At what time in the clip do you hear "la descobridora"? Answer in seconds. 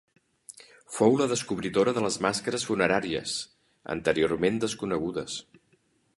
1.19-1.93